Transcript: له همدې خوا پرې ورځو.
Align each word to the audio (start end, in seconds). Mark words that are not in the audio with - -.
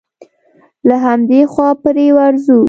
له 0.87 0.95
همدې 1.05 1.41
خوا 1.51 1.69
پرې 1.81 2.07
ورځو. 2.17 2.59